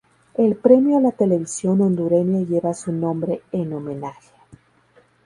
[0.33, 4.31] El premio a la televisión hondureña lleva su nombre en homenaje.